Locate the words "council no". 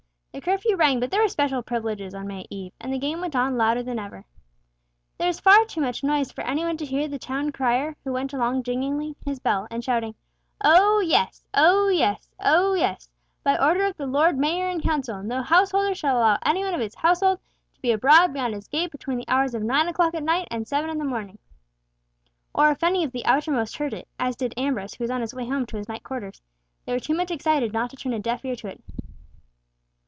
14.81-15.41